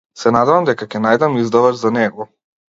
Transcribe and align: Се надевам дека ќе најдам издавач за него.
Се 0.19 0.29
надевам 0.35 0.65
дека 0.69 0.87
ќе 0.95 1.01
најдам 1.03 1.37
издавач 1.43 1.79
за 1.83 1.93
него. 1.99 2.29